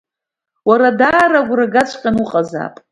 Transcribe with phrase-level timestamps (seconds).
[0.69, 2.75] Уара даара агәрагаҵәҟьаны уҟазаап…